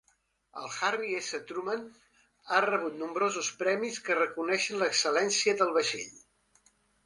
[0.61, 1.83] El Harry S Truman
[2.57, 6.13] ha rebut nombrosos premis que reconeixen l'excel·lència del vaixell.